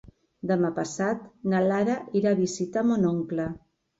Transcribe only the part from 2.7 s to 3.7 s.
mon oncle.